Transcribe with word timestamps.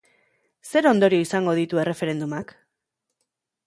Zer 0.69 0.87
ondorio 0.93 1.27
izango 1.27 1.55
ditu 1.61 1.85
erreferendumak? 1.85 2.59